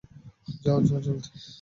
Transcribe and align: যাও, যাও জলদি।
যাও, 0.63 0.77
যাও 0.81 0.99
জলদি। 1.05 1.29